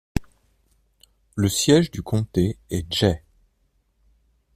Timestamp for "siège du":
1.47-2.01